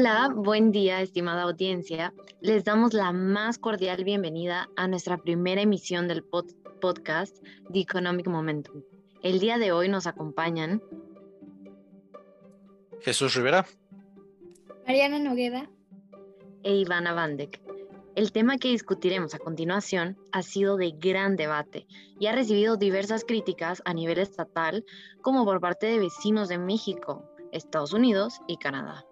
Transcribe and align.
Hola, 0.00 0.30
buen 0.32 0.70
día, 0.70 1.00
estimada 1.00 1.42
audiencia. 1.42 2.14
Les 2.40 2.62
damos 2.62 2.94
la 2.94 3.10
más 3.10 3.58
cordial 3.58 4.04
bienvenida 4.04 4.68
a 4.76 4.86
nuestra 4.86 5.18
primera 5.18 5.60
emisión 5.60 6.06
del 6.06 6.22
podcast 6.22 7.36
The 7.72 7.80
Economic 7.80 8.28
Momentum. 8.28 8.84
El 9.24 9.40
día 9.40 9.58
de 9.58 9.72
hoy 9.72 9.88
nos 9.88 10.06
acompañan 10.06 10.80
Jesús 13.00 13.34
Rivera, 13.34 13.66
Mariana 14.86 15.18
Nogueda 15.18 15.68
e 16.62 16.76
Ivana 16.76 17.12
Vandek. 17.12 17.60
El 18.14 18.30
tema 18.30 18.58
que 18.58 18.68
discutiremos 18.68 19.34
a 19.34 19.40
continuación 19.40 20.16
ha 20.30 20.42
sido 20.42 20.76
de 20.76 20.92
gran 20.92 21.34
debate 21.34 21.88
y 22.20 22.28
ha 22.28 22.36
recibido 22.36 22.76
diversas 22.76 23.24
críticas 23.24 23.82
a 23.84 23.94
nivel 23.94 24.18
estatal 24.18 24.84
como 25.22 25.44
por 25.44 25.60
parte 25.60 25.88
de 25.88 25.98
vecinos 25.98 26.48
de 26.48 26.58
México, 26.58 27.24
Estados 27.50 27.92
Unidos 27.92 28.40
y 28.46 28.58
Canadá. 28.58 29.07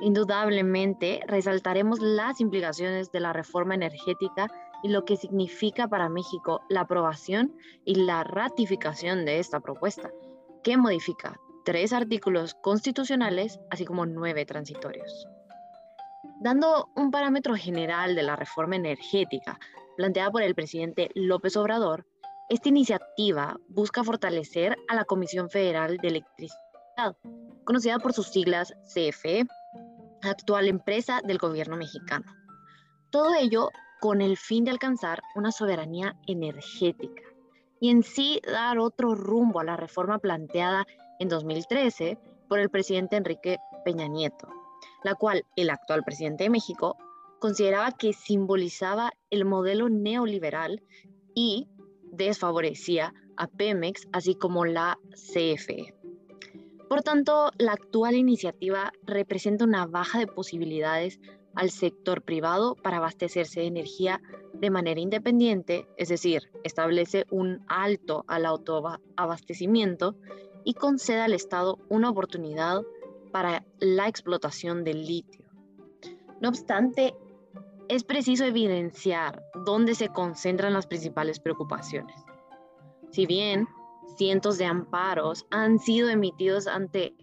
Indudablemente 0.00 1.22
resaltaremos 1.26 2.00
las 2.00 2.40
implicaciones 2.40 3.10
de 3.12 3.20
la 3.20 3.32
reforma 3.32 3.74
energética 3.74 4.48
y 4.82 4.88
lo 4.88 5.04
que 5.04 5.16
significa 5.16 5.88
para 5.88 6.08
México 6.08 6.60
la 6.68 6.82
aprobación 6.82 7.54
y 7.84 7.94
la 7.94 8.22
ratificación 8.22 9.24
de 9.24 9.38
esta 9.38 9.60
propuesta, 9.60 10.10
que 10.62 10.76
modifica 10.76 11.40
tres 11.64 11.92
artículos 11.92 12.54
constitucionales, 12.54 13.58
así 13.70 13.84
como 13.84 14.04
nueve 14.06 14.44
transitorios. 14.44 15.26
Dando 16.40 16.90
un 16.94 17.10
parámetro 17.10 17.54
general 17.54 18.14
de 18.14 18.22
la 18.22 18.36
reforma 18.36 18.76
energética 18.76 19.58
planteada 19.96 20.30
por 20.30 20.42
el 20.42 20.54
presidente 20.54 21.10
López 21.14 21.56
Obrador, 21.56 22.06
esta 22.50 22.68
iniciativa 22.68 23.56
busca 23.68 24.04
fortalecer 24.04 24.76
a 24.88 24.94
la 24.94 25.04
Comisión 25.04 25.48
Federal 25.48 25.96
de 25.96 26.08
Electricidad, 26.08 27.16
conocida 27.64 27.98
por 27.98 28.12
sus 28.12 28.28
siglas 28.28 28.74
CFE, 28.94 29.46
actual 30.26 30.68
empresa 30.68 31.20
del 31.24 31.38
gobierno 31.38 31.76
mexicano. 31.76 32.26
Todo 33.10 33.34
ello 33.34 33.70
con 34.00 34.20
el 34.20 34.36
fin 34.36 34.64
de 34.64 34.70
alcanzar 34.70 35.22
una 35.34 35.52
soberanía 35.52 36.16
energética 36.26 37.22
y 37.80 37.90
en 37.90 38.02
sí 38.02 38.40
dar 38.46 38.78
otro 38.78 39.14
rumbo 39.14 39.60
a 39.60 39.64
la 39.64 39.76
reforma 39.76 40.18
planteada 40.18 40.86
en 41.18 41.28
2013 41.28 42.18
por 42.48 42.58
el 42.58 42.70
presidente 42.70 43.16
Enrique 43.16 43.58
Peña 43.84 44.08
Nieto, 44.08 44.48
la 45.02 45.14
cual 45.14 45.44
el 45.56 45.70
actual 45.70 46.04
presidente 46.04 46.44
de 46.44 46.50
México 46.50 46.96
consideraba 47.38 47.92
que 47.92 48.12
simbolizaba 48.12 49.12
el 49.30 49.44
modelo 49.44 49.88
neoliberal 49.88 50.82
y 51.34 51.68
desfavorecía 52.12 53.12
a 53.36 53.46
Pemex, 53.46 54.08
así 54.12 54.34
como 54.34 54.64
la 54.64 54.98
CFE. 55.12 55.95
Por 56.88 57.02
tanto, 57.02 57.50
la 57.58 57.72
actual 57.72 58.14
iniciativa 58.14 58.92
representa 59.04 59.64
una 59.64 59.86
baja 59.86 60.20
de 60.20 60.26
posibilidades 60.26 61.20
al 61.54 61.70
sector 61.70 62.22
privado 62.22 62.76
para 62.76 62.98
abastecerse 62.98 63.60
de 63.60 63.66
energía 63.66 64.20
de 64.52 64.70
manera 64.70 65.00
independiente, 65.00 65.88
es 65.96 66.08
decir, 66.08 66.42
establece 66.64 67.26
un 67.30 67.60
alto 67.66 68.24
al 68.28 68.46
autoabastecimiento 68.46 70.14
y 70.64 70.74
concede 70.74 71.22
al 71.22 71.32
Estado 71.32 71.78
una 71.88 72.10
oportunidad 72.10 72.82
para 73.32 73.64
la 73.80 74.06
explotación 74.06 74.84
del 74.84 75.06
litio. 75.06 75.46
No 76.40 76.50
obstante, 76.50 77.14
es 77.88 78.04
preciso 78.04 78.44
evidenciar 78.44 79.42
dónde 79.64 79.94
se 79.94 80.08
concentran 80.08 80.72
las 80.72 80.86
principales 80.86 81.40
preocupaciones. 81.40 82.16
Si 83.10 83.26
bien 83.26 83.66
cientos 84.16 84.58
de 84.58 84.66
amparos 84.66 85.46
han 85.50 85.78
sido 85.78 86.08
emitidos 86.08 86.66
ante 86.66 87.14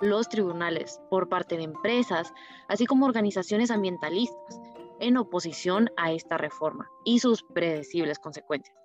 los 0.00 0.28
tribunales 0.28 1.00
por 1.10 1.28
parte 1.28 1.56
de 1.56 1.64
empresas, 1.64 2.32
así 2.68 2.86
como 2.86 3.06
organizaciones 3.06 3.70
ambientalistas, 3.70 4.60
en 5.00 5.16
oposición 5.16 5.90
a 5.96 6.12
esta 6.12 6.36
reforma 6.36 6.88
y 7.04 7.20
sus 7.20 7.42
predecibles 7.42 8.18
consecuencias. 8.18 8.76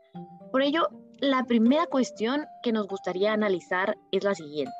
Por 0.51 0.61
ello, 0.61 0.89
la 1.19 1.43
primera 1.45 1.87
cuestión 1.87 2.45
que 2.61 2.71
nos 2.71 2.87
gustaría 2.87 3.33
analizar 3.33 3.97
es 4.11 4.23
la 4.23 4.35
siguiente. 4.35 4.73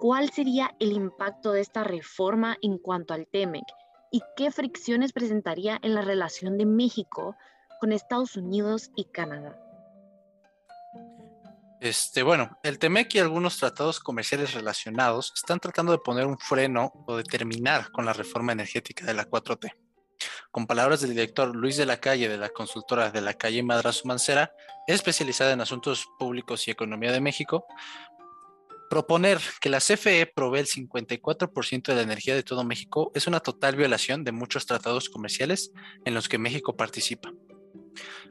¿Cuál 0.00 0.30
sería 0.30 0.74
el 0.80 0.92
impacto 0.92 1.52
de 1.52 1.60
esta 1.60 1.84
reforma 1.84 2.56
en 2.60 2.78
cuanto 2.78 3.14
al 3.14 3.28
TEMEC 3.28 3.62
y 4.10 4.20
qué 4.36 4.50
fricciones 4.50 5.12
presentaría 5.12 5.78
en 5.82 5.94
la 5.94 6.02
relación 6.02 6.58
de 6.58 6.66
México 6.66 7.36
con 7.80 7.92
Estados 7.92 8.36
Unidos 8.36 8.90
y 8.96 9.04
Canadá? 9.04 9.61
Este, 11.82 12.22
bueno, 12.22 12.60
el 12.62 12.78
TEMEC 12.78 13.16
y 13.16 13.18
algunos 13.18 13.58
tratados 13.58 13.98
comerciales 13.98 14.54
relacionados 14.54 15.32
están 15.34 15.58
tratando 15.58 15.90
de 15.90 15.98
poner 15.98 16.28
un 16.28 16.38
freno 16.38 16.92
o 17.08 17.16
de 17.16 17.24
terminar 17.24 17.90
con 17.90 18.06
la 18.06 18.12
reforma 18.12 18.52
energética 18.52 19.04
de 19.04 19.14
la 19.14 19.28
4T. 19.28 19.72
Con 20.52 20.68
palabras 20.68 21.00
del 21.00 21.10
director 21.10 21.56
Luis 21.56 21.76
de 21.76 21.84
la 21.84 21.96
Calle 21.96 22.28
de 22.28 22.38
la 22.38 22.50
consultora 22.50 23.10
de 23.10 23.20
la 23.20 23.34
calle 23.34 23.64
Madrazo 23.64 24.06
Mancera, 24.06 24.52
especializada 24.86 25.54
en 25.54 25.60
asuntos 25.60 26.06
públicos 26.20 26.68
y 26.68 26.70
economía 26.70 27.10
de 27.10 27.20
México, 27.20 27.66
proponer 28.88 29.40
que 29.60 29.68
la 29.68 29.80
CFE 29.80 30.26
provee 30.26 30.60
el 30.60 30.68
54% 30.68 31.82
de 31.82 31.96
la 31.96 32.02
energía 32.02 32.36
de 32.36 32.44
todo 32.44 32.62
México 32.62 33.10
es 33.12 33.26
una 33.26 33.40
total 33.40 33.74
violación 33.74 34.22
de 34.22 34.30
muchos 34.30 34.66
tratados 34.66 35.08
comerciales 35.08 35.72
en 36.04 36.14
los 36.14 36.28
que 36.28 36.38
México 36.38 36.76
participa. 36.76 37.32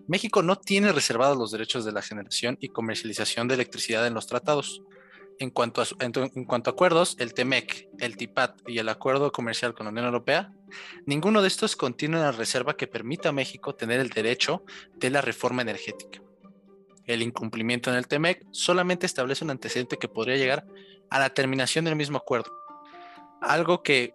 México 0.08 0.44
no 0.44 0.58
tiene 0.58 0.92
reservados 0.92 1.38
los 1.38 1.52
derechos 1.52 1.86
de 1.86 1.92
la 1.92 2.02
generación 2.02 2.58
y 2.60 2.70
comercialización 2.70 3.48
de 3.48 3.56
electricidad 3.56 4.06
en 4.08 4.14
los 4.14 4.28
tratados. 4.28 4.82
En 5.40 5.50
cuanto, 5.50 5.82
a, 5.82 5.86
en, 6.00 6.46
cuanto 6.46 6.70
acuerdos, 6.70 7.16
el 7.18 7.34
TEMEC, 7.34 7.90
el 8.00 8.16
TIPAT 8.16 8.62
y 8.68 8.78
el 8.78 8.90
Acuerdo 8.90 9.32
Comercial 9.32 9.74
con 9.74 9.86
la 9.86 9.92
Unión 9.92 10.06
Europea, 10.06 10.54
ninguno 11.06 11.42
de 11.42 11.48
estos 11.48 11.76
contiene 11.76 12.18
una 12.18 12.32
reserva 12.32 12.78
que 12.78 12.88
permita 12.88 13.30
a 13.30 13.32
México 13.32 13.74
tener 13.74 14.00
el 14.00 14.10
derecho 14.10 14.64
de 14.96 15.10
la 15.10 15.22
reforma 15.22 15.64
energética. 15.64 16.22
El 17.06 17.24
incumplimiento 17.24 17.90
en 17.90 17.98
el 17.98 18.08
TEMEC 18.08 18.46
solamente 18.52 19.06
establece 19.06 19.44
un 19.44 19.52
antecedente 19.52 19.98
que 19.98 20.08
podría 20.08 20.38
llegar 20.38 20.68
a 21.10 21.20
la 21.20 21.32
terminación 21.32 21.86
del 21.86 21.96
mismo 21.96 22.20
acuerdo, 22.20 22.52
algo 23.42 23.82
que 23.82 24.14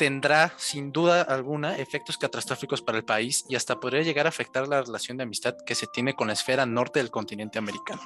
tendrá 0.00 0.54
sin 0.56 0.92
duda 0.92 1.20
alguna 1.20 1.76
efectos 1.76 2.16
catastróficos 2.16 2.80
para 2.80 2.96
el 2.96 3.04
país 3.04 3.44
y 3.50 3.54
hasta 3.54 3.80
podría 3.80 4.00
llegar 4.00 4.24
a 4.24 4.30
afectar 4.30 4.66
la 4.66 4.80
relación 4.80 5.18
de 5.18 5.24
amistad 5.24 5.54
que 5.66 5.74
se 5.74 5.86
tiene 5.86 6.14
con 6.14 6.28
la 6.28 6.32
esfera 6.32 6.64
norte 6.64 7.00
del 7.00 7.10
continente 7.10 7.58
americano. 7.58 8.00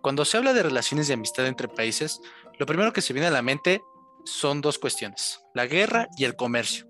Cuando 0.00 0.24
se 0.24 0.38
habla 0.38 0.52
de 0.52 0.64
relaciones 0.64 1.06
de 1.06 1.14
amistad 1.14 1.46
entre 1.46 1.68
países, 1.68 2.20
lo 2.58 2.66
primero 2.66 2.92
que 2.92 3.00
se 3.00 3.12
viene 3.12 3.28
a 3.28 3.30
la 3.30 3.42
mente 3.42 3.80
son 4.24 4.60
dos 4.60 4.80
cuestiones, 4.80 5.40
la 5.54 5.66
guerra 5.66 6.08
y 6.16 6.24
el 6.24 6.34
comercio. 6.34 6.88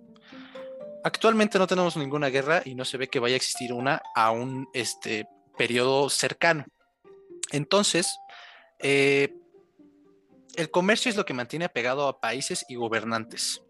Actualmente 1.04 1.58
no 1.58 1.66
tenemos 1.66 1.94
ninguna 1.98 2.30
guerra 2.30 2.62
y 2.64 2.74
no 2.74 2.86
se 2.86 2.96
ve 2.96 3.08
que 3.08 3.20
vaya 3.20 3.34
a 3.34 3.36
existir 3.36 3.74
una 3.74 4.00
a 4.14 4.30
un 4.30 4.68
este, 4.72 5.26
periodo 5.58 6.08
cercano. 6.08 6.64
Entonces, 7.52 8.16
eh, 8.78 9.34
el 10.56 10.70
comercio 10.70 11.10
es 11.10 11.16
lo 11.16 11.24
que 11.24 11.34
mantiene 11.34 11.64
apegado 11.64 12.08
a 12.08 12.20
países 12.20 12.64
y 12.68 12.76
gobernantes. 12.76 13.62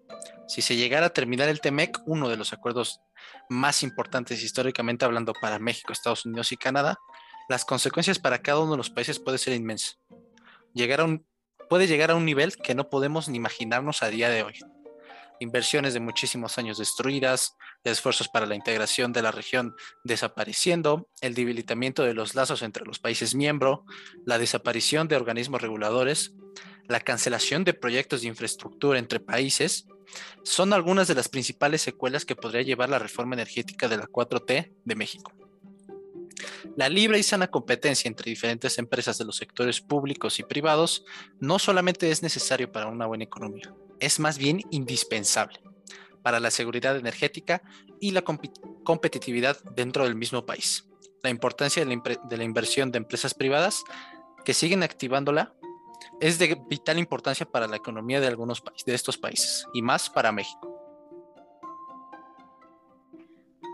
Si 0.47 0.62
se 0.62 0.77
llegara 0.77 1.06
a 1.06 1.11
terminar 1.11 1.49
el 1.49 1.61
TEMEC, 1.61 2.00
uno 2.06 2.28
de 2.28 2.37
los 2.37 2.53
acuerdos 2.53 3.00
más 3.49 3.83
importantes 3.83 4.43
históricamente 4.43 5.05
hablando 5.05 5.33
para 5.34 5.59
México, 5.59 5.93
Estados 5.93 6.25
Unidos 6.25 6.53
y 6.53 6.56
Canadá, 6.56 6.99
las 7.49 7.65
consecuencias 7.65 8.19
para 8.19 8.41
cada 8.41 8.61
uno 8.61 8.72
de 8.72 8.77
los 8.78 8.91
países 8.91 9.19
puede 9.19 9.39
ser 9.39 9.55
inmensa. 9.55 9.97
Llegar 10.75 11.06
puede 11.69 11.87
llegar 11.87 12.11
a 12.11 12.15
un 12.15 12.25
nivel 12.25 12.56
que 12.56 12.75
no 12.75 12.89
podemos 12.89 13.28
ni 13.28 13.37
imaginarnos 13.37 14.03
a 14.03 14.09
día 14.09 14.31
de 14.31 14.43
hoy. 14.43 14.55
Inversiones 15.41 15.95
de 15.95 16.00
muchísimos 16.00 16.59
años 16.59 16.78
destruidas, 16.78 17.56
esfuerzos 17.84 18.28
para 18.28 18.47
la 18.47 18.55
integración 18.55 19.12
de 19.12 19.22
la 19.22 19.31
región 19.31 19.75
desapareciendo, 20.03 21.09
el 21.21 21.34
debilitamiento 21.34 22.03
de 22.03 22.15
los 22.15 22.34
lazos 22.34 22.62
entre 22.62 22.84
los 22.84 22.99
países 22.99 23.34
miembros, 23.34 23.81
la 24.25 24.39
desaparición 24.39 25.09
de 25.09 25.16
organismos 25.16 25.62
reguladores, 25.62 26.33
la 26.88 27.01
cancelación 27.01 27.65
de 27.65 27.74
proyectos 27.74 28.22
de 28.22 28.28
infraestructura 28.28 28.98
entre 28.98 29.21
países, 29.21 29.86
son 30.42 30.72
algunas 30.72 31.07
de 31.07 31.15
las 31.15 31.28
principales 31.28 31.83
secuelas 31.83 32.24
que 32.24 32.36
podría 32.36 32.62
llevar 32.62 32.89
la 32.89 32.98
reforma 32.98 33.34
energética 33.34 33.89
de 33.89 33.98
la 33.98 34.07
4T 34.07 34.72
de 34.84 34.95
México. 34.95 35.33
La 36.77 36.89
libre 36.89 37.18
y 37.18 37.22
sana 37.22 37.48
competencia 37.48 38.09
entre 38.09 38.30
diferentes 38.30 38.78
empresas 38.78 39.18
de 39.18 39.24
los 39.24 39.36
sectores 39.36 39.80
públicos 39.80 40.39
y 40.39 40.45
privados 40.45 41.04
no 41.41 41.59
solamente 41.59 42.10
es 42.10 42.22
necesario 42.22 42.71
para 42.71 42.86
una 42.86 43.07
buena 43.07 43.24
economía, 43.24 43.74
es 44.01 44.21
más 44.21 44.39
bien 44.39 44.62
indispensable 44.71 45.60
para 46.22 46.41
la 46.41 46.51
seguridad 46.51 46.97
energética 46.97 47.62
y 48.01 48.12
la 48.12 48.22
competitividad 48.22 49.59
dentro 49.74 50.04
del 50.04 50.15
mismo 50.15 50.47
país. 50.47 50.89
La 51.22 51.30
importancia 51.30 51.84
de 51.84 52.36
la, 52.36 52.45
inversión 52.45 52.92
de 52.92 52.98
empresas 52.98 53.34
privadas 53.34 53.83
que 54.45 54.54
siguen 54.54 54.83
activándola 54.83 55.54
es 56.20 56.38
de 56.38 56.60
vital 56.68 56.98
importancia 56.98 57.47
para 57.47 57.66
la 57.66 57.76
economía 57.76 58.20
de 58.20 58.26
algunos 58.26 58.60
países, 58.60 58.84
de 58.84 58.94
estos 58.94 59.18
países, 59.18 59.66
y 59.72 59.82
más 59.82 60.10
para 60.10 60.32
México. 60.32 60.74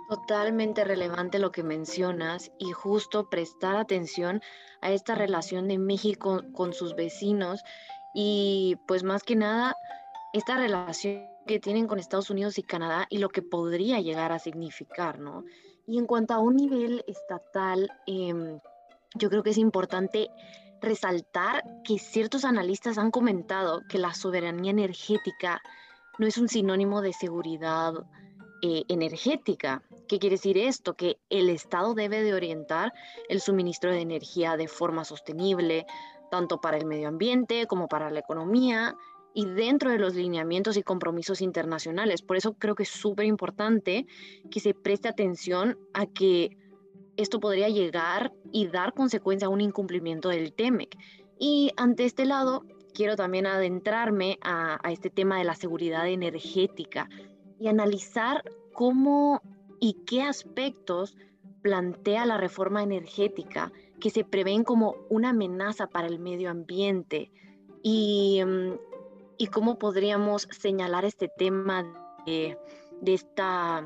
Totalmente 0.09 0.85
relevante 0.85 1.39
lo 1.39 1.51
que 1.51 1.63
mencionas 1.63 2.53
y 2.59 2.73
justo 2.73 3.31
prestar 3.31 3.77
atención 3.77 4.43
a 4.83 4.93
esta 4.93 5.15
relación 5.15 5.67
de 5.67 5.79
México 5.79 6.43
con 6.53 6.75
sus 6.75 6.95
vecinos 6.95 7.63
y 8.15 8.77
pues 8.87 9.03
más 9.03 9.23
que 9.23 9.35
nada 9.35 9.75
esta 10.35 10.57
relación 10.57 11.27
que 11.47 11.59
tienen 11.59 11.87
con 11.87 11.99
Estados 11.99 12.31
Unidos 12.31 12.59
y 12.59 12.63
Canadá 12.63 13.07
y 13.09 13.19
lo 13.19 13.31
que 13.31 13.43
podría 13.43 14.01
llegar 14.01 14.33
a 14.33 14.39
significar, 14.39 15.19
¿no? 15.19 15.45
Y 15.87 15.99
en 15.99 16.07
cuanto 16.07 16.35
a 16.35 16.39
un 16.39 16.57
nivel 16.57 17.05
estatal, 17.07 17.91
em, 18.07 18.61
yo 19.15 19.31
creo 19.31 19.43
que 19.43 19.51
es 19.51 19.59
importante 19.59 20.31
resaltar 20.85 21.65
que 21.85 21.99
ciertos 21.99 22.45
analistas 22.45 22.99
han 22.99 23.11
comentado 23.11 23.83
que 23.89 23.99
la 23.99 24.15
soberanía 24.15 24.71
energética 24.71 25.61
no 26.19 26.27
es 26.27 26.39
un 26.39 26.49
sinónimo 26.49 27.03
de 27.03 27.13
seguridad 27.13 27.95
eh, 28.63 28.85
energética. 28.89 29.83
¿Qué 30.09 30.19
quiere 30.19 30.37
decir 30.37 30.57
esto? 30.59 30.95
Que 30.95 31.19
el 31.29 31.51
Estado 31.51 31.95
debe 31.95 32.23
de 32.23 32.35
orientar 32.35 32.93
el 33.29 33.41
suministro 33.41 33.91
de 33.91 34.01
energía 34.01 34.57
de 34.57 34.69
forma 34.69 35.05
sostenible, 35.05 35.87
tanto 36.31 36.61
para 36.61 36.77
el 36.77 36.87
medio 36.87 37.09
ambiente 37.09 37.67
como 37.67 37.89
para 37.89 38.11
la 38.11 38.21
economía 38.21 38.97
y 39.35 39.47
dentro 39.47 39.91
de 39.91 39.99
los 39.99 40.15
lineamientos 40.15 40.77
y 40.77 40.83
compromisos 40.83 41.41
internacionales. 41.41 42.23
Por 42.23 42.37
eso 42.37 42.55
creo 42.55 42.75
que 42.75 42.85
es 42.85 42.89
súper 42.89 43.27
importante 43.27 44.07
que 44.51 44.61
se 44.61 44.75
preste 44.75 45.09
atención 45.09 45.77
a 45.93 46.07
que 46.07 46.57
esto 47.17 47.41
podría 47.41 47.69
llegar 47.69 48.33
y 48.53 48.67
dar 48.67 48.95
consecuencia 48.95 49.47
a 49.47 49.51
un 49.51 49.61
incumplimiento 49.61 50.29
del 50.29 50.53
TEMEC. 50.53 50.97
Y 51.39 51.73
ante 51.77 52.05
este 52.05 52.25
lado, 52.25 52.65
quiero 52.95 53.17
también 53.17 53.47
adentrarme 53.47 54.39
a, 54.43 54.79
este 54.91 55.11
tema 55.11 55.39
de 55.39 55.45
la 55.45 55.55
seguridad 55.55 56.09
energética 56.09 57.09
y 57.59 57.69
analizar 57.69 58.43
cómo 58.73 59.43
y 59.81 60.05
qué 60.07 60.23
aspectos 60.23 61.17
plantea 61.63 62.25
la 62.27 62.39
reforma 62.39 62.83
energética 62.83 63.73
que 64.01 64.11
se 64.11 64.25
prevén 64.25 64.65
como 64.65 64.97
una 65.09 65.31
amenaza 65.31 65.87
para 65.87 66.07
el 66.07 66.19
medio 66.19 66.51
ambiente 66.51 67.31
y, 67.83 68.41
mm, 68.45 69.47
cómo 69.53 69.79
podríamos 69.79 70.49
señalar 70.51 71.05
este 71.05 71.29
tema 71.29 71.85
de, 72.25 72.57
esta, 73.05 73.85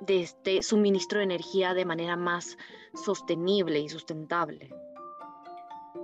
de 0.00 0.22
este 0.22 0.62
suministro 0.62 1.18
de 1.18 1.24
energía 1.24 1.74
de 1.74 1.84
manera 1.84 2.16
más 2.16 2.56
sostenible 2.94 3.80
y 3.80 3.88
sustentable. 3.88 4.70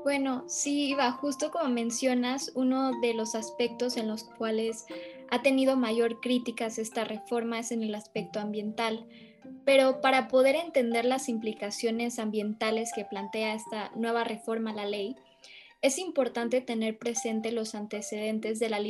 Bueno, 0.05 0.45
sí, 0.49 0.89
Iba, 0.89 1.13
justo 1.13 1.51
como 1.51 1.69
mencionas, 1.69 2.51
uno 2.55 2.99
de 3.01 3.15
los 3.15 3.35
aspectos 3.35 3.97
en 3.97 4.09
los 4.09 4.25
cuales 4.25 4.87
ha 5.31 5.43
tenido 5.43 5.77
mayor 5.77 6.21
críticas 6.21 6.79
esta 6.79 7.05
reforma 7.05 7.61
es 7.61 7.71
en 7.71 7.83
el 7.83 7.95
aspecto 7.95 8.41
ambiental. 8.41 9.07
Pero 9.65 10.01
para 10.01 10.29
poder 10.29 10.57
entender 10.57 11.05
las 11.05 11.29
implicaciones 11.29 12.19
ambientales 12.19 12.91
que 12.95 13.05
plantea 13.05 13.55
esta 13.55 13.93
nueva 13.95 14.25
reforma 14.25 14.71
a 14.71 14.75
la 14.75 14.87
ley, 14.87 15.15
es 15.83 15.99
importante 15.99 16.61
tener 16.61 16.99
presente 16.99 17.53
los 17.53 17.75
antecedentes 17.75 18.59
de 18.59 18.71
la 18.71 18.81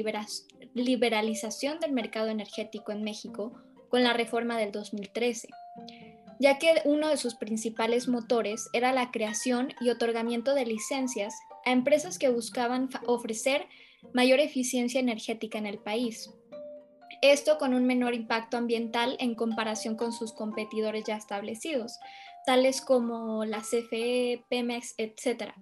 liberalización 0.74 1.78
del 1.78 1.92
mercado 1.92 2.28
energético 2.28 2.92
en 2.92 3.02
México 3.02 3.52
con 3.92 4.02
la 4.02 4.12
reforma 4.12 4.58
del 4.58 4.72
2013 4.72 5.48
ya 6.42 6.58
que 6.58 6.82
uno 6.84 7.08
de 7.08 7.16
sus 7.16 7.36
principales 7.36 8.08
motores 8.08 8.68
era 8.72 8.92
la 8.92 9.12
creación 9.12 9.74
y 9.80 9.90
otorgamiento 9.90 10.54
de 10.54 10.66
licencias 10.66 11.34
a 11.64 11.70
empresas 11.70 12.18
que 12.18 12.30
buscaban 12.30 12.88
ofrecer 13.06 13.68
mayor 14.12 14.40
eficiencia 14.40 14.98
energética 14.98 15.58
en 15.58 15.66
el 15.66 15.78
país. 15.78 16.32
Esto 17.20 17.58
con 17.58 17.74
un 17.74 17.86
menor 17.86 18.14
impacto 18.14 18.56
ambiental 18.56 19.16
en 19.20 19.36
comparación 19.36 19.94
con 19.94 20.12
sus 20.12 20.32
competidores 20.32 21.04
ya 21.06 21.16
establecidos, 21.16 22.00
tales 22.44 22.80
como 22.80 23.44
la 23.44 23.60
CFE, 23.60 24.42
Pemex, 24.48 24.94
etc. 24.98 25.52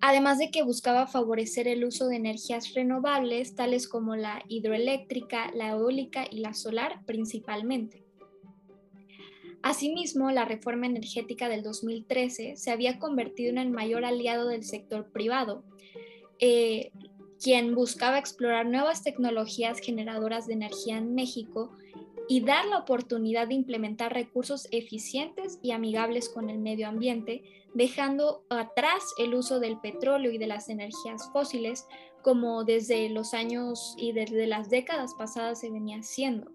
Además 0.00 0.38
de 0.38 0.50
que 0.50 0.62
buscaba 0.62 1.06
favorecer 1.06 1.68
el 1.68 1.84
uso 1.84 2.08
de 2.08 2.16
energías 2.16 2.72
renovables, 2.72 3.54
tales 3.54 3.86
como 3.86 4.16
la 4.16 4.42
hidroeléctrica, 4.48 5.50
la 5.54 5.70
eólica 5.70 6.24
y 6.30 6.40
la 6.40 6.54
solar 6.54 7.04
principalmente. 7.04 8.04
Asimismo, 9.62 10.30
la 10.30 10.46
reforma 10.46 10.86
energética 10.86 11.50
del 11.50 11.62
2013 11.62 12.56
se 12.56 12.70
había 12.70 12.98
convertido 12.98 13.50
en 13.50 13.58
el 13.58 13.70
mayor 13.70 14.06
aliado 14.06 14.48
del 14.48 14.64
sector 14.64 15.10
privado, 15.12 15.64
eh, 16.38 16.92
quien 17.42 17.74
buscaba 17.74 18.18
explorar 18.18 18.66
nuevas 18.66 19.02
tecnologías 19.02 19.80
generadoras 19.80 20.46
de 20.46 20.54
energía 20.54 20.96
en 20.96 21.14
México 21.14 21.72
y 22.30 22.42
dar 22.42 22.64
la 22.66 22.78
oportunidad 22.78 23.48
de 23.48 23.54
implementar 23.54 24.14
recursos 24.14 24.68
eficientes 24.70 25.58
y 25.62 25.72
amigables 25.72 26.28
con 26.28 26.48
el 26.48 26.58
medio 26.58 26.86
ambiente, 26.86 27.42
dejando 27.74 28.44
atrás 28.50 29.02
el 29.18 29.34
uso 29.34 29.58
del 29.58 29.80
petróleo 29.80 30.30
y 30.30 30.38
de 30.38 30.46
las 30.46 30.68
energías 30.68 31.28
fósiles 31.32 31.88
como 32.22 32.62
desde 32.62 33.08
los 33.08 33.34
años 33.34 33.96
y 33.98 34.12
desde 34.12 34.46
las 34.46 34.70
décadas 34.70 35.14
pasadas 35.14 35.58
se 35.58 35.70
venía 35.70 35.96
haciendo. 35.96 36.52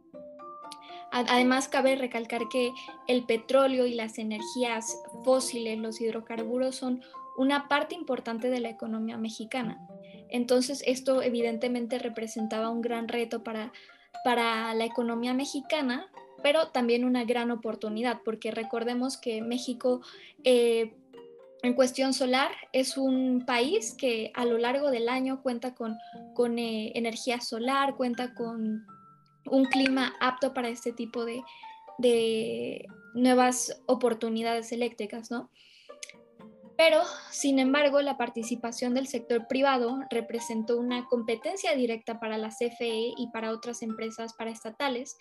Además, 1.12 1.68
cabe 1.68 1.98
recalcar 1.98 2.48
que 2.48 2.72
el 3.10 3.26
petróleo 3.26 3.86
y 3.86 3.96
las 3.96 4.18
energías 4.18 4.98
fósiles, 5.26 5.78
los 5.78 6.00
hidrocarburos, 6.00 6.78
son 6.78 7.04
una 7.36 7.68
parte 7.68 7.96
importante 7.96 8.50
de 8.50 8.62
la 8.62 8.70
economía 8.70 9.18
mexicana. 9.18 9.86
Entonces, 10.30 10.82
esto 10.86 11.22
evidentemente 11.22 12.00
representaba 12.00 12.70
un 12.70 12.82
gran 12.82 13.10
reto 13.10 13.44
para, 13.44 13.74
para 14.24 14.74
la 14.74 14.86
economía 14.86 15.34
mexicana, 15.34 16.08
pero 16.44 16.68
también 16.68 17.06
una 17.06 17.24
gran 17.24 17.52
oportunidad, 17.52 18.22
porque 18.24 18.52
recordemos 18.52 19.18
que 19.18 19.42
México, 19.42 20.02
eh, 20.44 20.94
en 21.64 21.74
cuestión 21.74 22.14
solar, 22.14 22.52
es 22.72 22.98
un 22.98 23.46
país 23.46 23.96
que 23.98 24.32
a 24.36 24.46
lo 24.46 24.58
largo 24.58 24.92
del 24.92 25.10
año 25.10 25.42
cuenta 25.42 25.74
con, 25.74 25.98
con 26.34 26.60
eh, 26.60 26.92
energía 26.96 27.42
solar, 27.42 27.96
cuenta 27.96 28.34
con 28.34 28.86
un 29.50 29.66
clima 29.66 30.14
apto 30.20 30.54
para 30.54 30.70
este 30.70 30.92
tipo 30.92 31.26
de, 31.26 31.44
nuevas 33.14 33.82
oportunidades 33.86 34.74
eléctricas, 34.74 35.32
¿no? 35.32 35.50
Pero, 36.78 37.02
sin 37.32 37.60
embargo, 37.60 38.02
la 38.02 38.18
participación 38.18 38.94
del 38.94 39.08
sector 39.08 39.48
privado 39.48 40.00
representó 40.10 40.78
una 40.78 41.06
competencia 41.06 41.74
directa 41.76 42.20
para 42.20 42.38
la 42.38 42.50
CFE 42.50 43.14
y 43.18 43.30
para 43.32 43.52
otras 43.52 43.82
empresas 43.82 44.34
paraestatales 44.34 45.16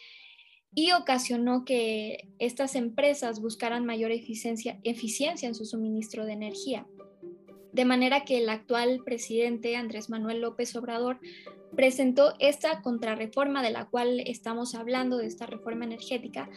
y 0.74 0.90
ocasionó 0.92 1.64
que 1.64 2.28
estas 2.40 2.74
empresas 2.74 3.40
buscaran 3.40 3.86
mayor 3.86 4.10
eficiencia, 4.10 4.80
eficiencia 4.82 5.48
en 5.48 5.54
su 5.54 5.64
suministro 5.64 6.26
de 6.26 6.32
energía. 6.32 6.86
De 7.72 7.84
manera 7.84 8.24
que 8.24 8.38
el 8.38 8.48
actual 8.48 9.02
presidente 9.04 9.76
Andrés 9.76 10.10
Manuel 10.10 10.40
López 10.40 10.74
Obrador 10.76 11.20
presentó 11.76 12.34
esta 12.38 12.82
contrarreforma 12.82 13.62
de 13.62 13.70
la 13.70 13.86
cual 13.86 14.20
estamos 14.20 14.74
hablando, 14.74 15.18
de 15.18 15.26
esta 15.26 15.46
reforma 15.46 15.84
energética, 15.84 16.48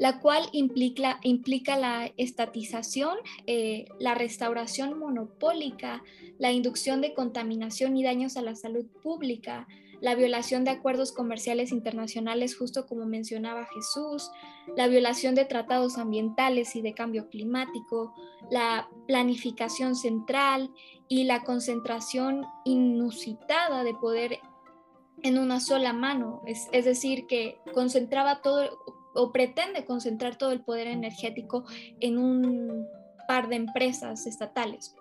la 0.00 0.18
cual 0.18 0.48
implica, 0.52 1.20
implica 1.22 1.76
la 1.76 2.10
estatización, 2.16 3.18
eh, 3.46 3.84
la 3.98 4.14
restauración 4.14 4.98
monopólica, 4.98 6.02
la 6.38 6.52
inducción 6.52 7.02
de 7.02 7.12
contaminación 7.12 7.98
y 7.98 8.02
daños 8.02 8.38
a 8.38 8.42
la 8.42 8.56
salud 8.56 8.86
pública, 9.02 9.68
la 10.00 10.14
violación 10.14 10.64
de 10.64 10.70
acuerdos 10.70 11.12
comerciales 11.12 11.70
internacionales, 11.70 12.56
justo 12.56 12.86
como 12.86 13.04
mencionaba 13.04 13.68
Jesús, 13.74 14.30
la 14.74 14.86
violación 14.86 15.34
de 15.34 15.44
tratados 15.44 15.98
ambientales 15.98 16.76
y 16.76 16.80
de 16.80 16.94
cambio 16.94 17.28
climático, 17.28 18.14
la 18.50 18.88
planificación 19.06 19.94
central 19.94 20.70
y 21.08 21.24
la 21.24 21.44
concentración 21.44 22.46
inusitada 22.64 23.84
de 23.84 23.92
poder 23.92 24.38
en 25.22 25.38
una 25.38 25.60
sola 25.60 25.92
mano, 25.92 26.40
es, 26.46 26.70
es 26.72 26.86
decir, 26.86 27.26
que 27.26 27.58
concentraba 27.74 28.40
todo 28.40 28.62
o 29.14 29.32
pretende 29.32 29.84
concentrar 29.84 30.36
todo 30.36 30.52
el 30.52 30.62
poder 30.62 30.86
energético 30.86 31.64
en 32.00 32.18
un 32.18 32.86
par 33.26 33.48
de 33.48 33.56
empresas 33.56 34.26
estatales. 34.26 34.94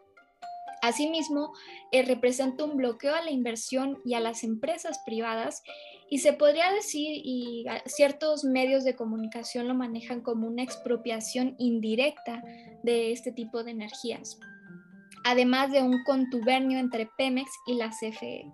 Asimismo, 0.82 1.52
eh, 1.92 2.04
representa 2.04 2.64
un 2.64 2.78
bloqueo 2.78 3.14
a 3.14 3.22
la 3.22 3.32
inversión 3.32 4.00
y 4.06 4.14
a 4.14 4.20
las 4.20 4.44
empresas 4.44 5.00
privadas 5.06 5.62
y 6.10 6.20
se 6.20 6.34
podría 6.34 6.72
decir, 6.72 7.22
y 7.24 7.66
ciertos 7.86 8.44
medios 8.44 8.84
de 8.84 8.96
comunicación 8.96 9.68
lo 9.68 9.76
manejan 9.76 10.22
como 10.22 10.48
una 10.48 10.64
expropiación 10.64 11.56
indirecta 11.60 12.42
de 12.84 13.12
este 13.12 13.32
tipo 13.32 13.64
de 13.64 13.72
energías, 13.72 14.40
además 15.24 15.72
de 15.72 15.84
un 15.84 16.04
contubernio 16.04 16.80
entre 16.80 17.10
Pemex 17.18 17.50
y 17.68 17.76
la 17.76 17.90
CFE. 17.90 18.46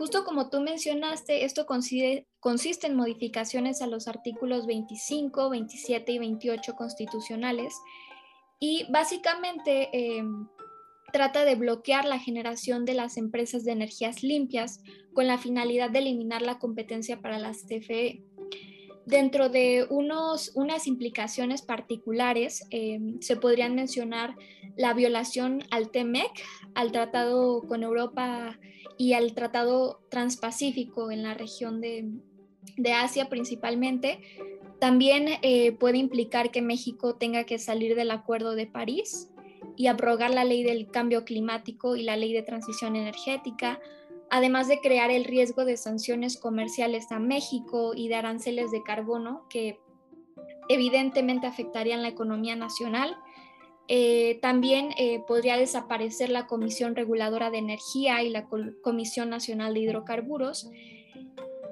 Justo 0.00 0.24
como 0.24 0.48
tú 0.48 0.62
mencionaste, 0.62 1.44
esto 1.44 1.66
consiste, 1.66 2.86
en 2.86 2.96
modificaciones 2.96 3.82
a 3.82 3.86
los 3.86 4.08
artículos 4.08 4.66
25, 4.66 5.50
27 5.50 6.12
y 6.12 6.18
28 6.18 6.74
constitucionales 6.74 7.74
y 8.58 8.86
básicamente 8.90 9.90
em, 9.92 10.48
trata 11.12 11.44
de 11.44 11.54
bloquear 11.54 12.06
la 12.06 12.18
generación 12.18 12.86
de 12.86 12.94
las 12.94 13.18
empresas 13.18 13.62
de 13.64 13.72
energías 13.72 14.22
limpias 14.22 14.80
con 15.12 15.26
la 15.26 15.36
finalidad 15.36 15.90
de 15.90 15.98
eliminar 15.98 16.40
la 16.40 16.58
competencia 16.58 17.20
para 17.20 17.38
las 17.38 17.66
CFE, 17.66 18.24
Dentro 19.10 19.48
de 19.48 19.86
unos, 19.90 20.52
unas 20.54 20.86
implicaciones 20.86 21.62
particulares 21.62 22.64
em, 22.70 23.20
se 23.20 23.34
podrían 23.34 23.74
mencionar 23.74 24.36
la 24.76 24.94
violación 24.94 25.64
al 25.72 25.90
TEMEC, 25.90 26.30
al 26.74 26.92
Tratado 26.92 27.62
con 27.66 27.82
Europa 27.82 28.58
y 28.96 29.14
al 29.14 29.34
Tratado 29.34 30.00
Transpacífico 30.10 31.10
en 31.10 31.24
la 31.24 31.34
región 31.34 31.80
de, 31.80 32.08
de 32.76 32.92
Asia 32.92 33.28
principalmente. 33.28 34.20
También 34.78 35.26
eh, 35.42 35.72
puede 35.72 35.98
implicar 35.98 36.52
que 36.52 36.62
México 36.62 37.16
tenga 37.16 37.44
que 37.44 37.58
salir 37.58 37.96
del 37.96 38.12
Acuerdo 38.12 38.54
de 38.54 38.66
París 38.66 39.28
y 39.76 39.88
abrogar 39.88 40.32
la 40.32 40.44
ley 40.44 40.62
del 40.62 40.88
cambio 40.88 41.24
climático 41.24 41.96
y 41.96 42.04
la 42.04 42.16
ley 42.16 42.32
de 42.32 42.42
transición 42.42 42.94
energética, 42.94 43.80
además 44.30 44.68
de 44.68 44.80
crear 44.80 45.10
el 45.10 45.24
riesgo 45.24 45.64
de 45.64 45.76
sanciones 45.76 46.38
comerciales 46.38 47.10
a 47.12 47.18
México 47.18 47.92
y 47.94 48.08
de 48.08 48.14
aranceles 48.14 48.70
de 48.70 48.82
carbono 48.82 49.46
que 49.50 49.78
evidentemente 50.68 51.48
afectarían 51.48 52.02
la 52.02 52.08
economía 52.08 52.54
nacional. 52.54 53.16
Eh, 53.88 54.38
también 54.40 54.90
eh, 54.98 55.20
podría 55.26 55.56
desaparecer 55.56 56.30
la 56.30 56.46
Comisión 56.46 56.94
Reguladora 56.94 57.50
de 57.50 57.58
Energía 57.58 58.22
y 58.22 58.30
la 58.30 58.46
Comisión 58.82 59.30
Nacional 59.30 59.74
de 59.74 59.80
Hidrocarburos. 59.80 60.70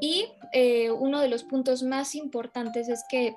Y 0.00 0.26
eh, 0.52 0.90
uno 0.90 1.20
de 1.20 1.28
los 1.28 1.44
puntos 1.44 1.84
más 1.84 2.16
importantes 2.16 2.88
es 2.88 3.04
que 3.08 3.36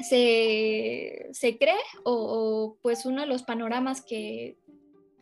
se, 0.00 1.56
cree, 1.58 1.74
o, 2.04 2.76
pues 2.82 3.06
uno 3.06 3.22
de 3.22 3.26
los 3.26 3.44
panoramas 3.44 4.02
que, 4.02 4.58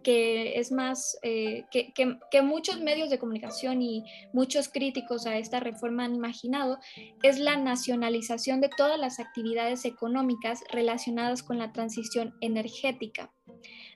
que 0.04 0.61
es 0.61 0.70
más, 0.70 1.18
eh, 1.23 1.64
que, 1.73 2.42
muchos 2.42 2.80
medios 2.80 3.11
de 3.11 3.18
comunicación 3.18 3.82
y 3.82 4.04
muchos 4.32 4.68
críticos 4.68 5.26
a 5.26 5.37
esta 5.38 5.58
reforma 5.58 6.04
han 6.04 6.14
imaginado, 6.14 6.78
es 7.25 7.40
la 7.40 7.56
nacionalización 7.56 8.61
de 8.61 8.68
todas 8.68 9.00
las 9.00 9.18
actividades 9.18 9.84
económicas 9.84 10.62
relacionadas 10.70 11.42
con 11.42 11.58
la 11.58 11.73
transición 11.73 12.34
energética. 12.40 13.32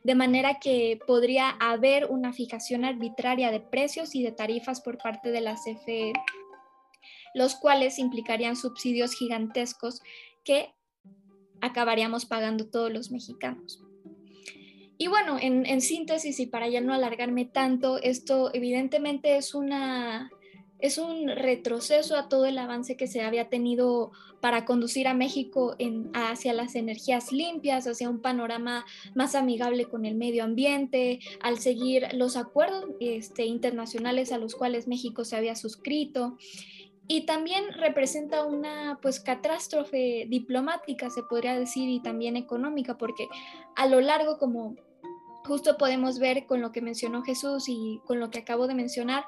De 0.03 0.15
manera 0.17 0.59
que 0.59 0.99
podría 1.07 1.51
haber 1.51 2.07
una 2.07 2.33
fijación 2.33 2.85
arbitraria 2.85 3.53
de 3.53 3.61
precios 3.61 4.17
y 4.17 4.23
de 4.23 4.33
tarifas 4.33 4.81
por 4.81 4.99
parte 4.99 5.31
de 5.31 5.43
la 5.43 5.55
CFE, 5.55 6.13
los 7.35 7.55
cuales 7.55 7.99
implicarían 7.99 8.57
subsidios 8.57 9.13
gigantescos 9.13 10.03
que 10.45 10.75
acabaríamos 11.61 12.25
pagando 12.25 12.67
todos 12.69 12.93
los 12.93 13.11
mexicanos. 13.11 13.85
Y 15.01 15.07
bueno, 15.07 15.39
en, 15.41 15.81
síntesis 15.81 16.41
y 16.41 16.47
para 16.47 16.69
ya 16.69 16.81
no 16.81 16.93
alargarme 16.93 17.45
tanto, 17.45 17.99
esto 18.03 18.51
evidentemente 18.53 19.37
es 19.37 19.55
una 19.55 20.29
es 20.81 20.97
un 20.99 21.29
retroceso 21.29 22.17
a 22.17 22.29
todo 22.29 22.47
el 22.47 22.57
avance 22.57 22.97
que 22.97 23.09
se 23.09 23.23
había 23.23 23.49
tenido 23.49 24.13
para 24.41 24.65
conducir 24.65 25.09
a 25.09 25.15
México 25.15 25.77
hacia 26.15 26.53
las 26.53 26.77
energías 26.77 27.33
limpias, 27.33 27.89
hacia 27.89 28.09
un 28.09 28.21
panorama 28.21 28.85
más 29.15 29.35
amigable 29.35 29.87
con 29.87 30.05
el 30.05 30.15
medio 30.15 30.45
ambiente, 30.45 31.19
al 31.41 31.59
seguir 31.59 32.07
los 32.13 32.37
acuerdos 32.37 32.85
este, 33.01 33.45
internacionales 33.45 34.31
a 34.31 34.39
los 34.39 34.55
cuales 34.55 34.87
México 34.87 35.25
se 35.25 35.37
había 35.37 35.57
suscrito. 35.57 36.37
Y 37.09 37.23
también 37.23 37.73
representa 37.73 38.45
una 38.45 38.99
pues 39.03 39.19
catástrofe 39.19 40.27
diplomática 40.29 41.11
se 41.11 41.23
podría 41.25 41.59
decir 41.59 41.89
y 41.89 42.01
también 42.01 42.37
económica 42.37 42.99
porque 42.99 43.27
a 43.75 43.87
lo 43.87 44.01
largo 44.01 44.39
como 44.39 44.77
justo 45.49 45.79
podemos 45.79 46.19
ver 46.19 46.47
con 46.47 46.61
lo 46.61 46.71
que 46.73 46.83
mencionó 46.83 47.23
Jesús 47.23 47.65
y 47.69 48.01
con 48.05 48.21
lo 48.21 48.31
que 48.31 48.41
acabo 48.41 48.67
de 48.67 48.75
mencionar 48.75 49.25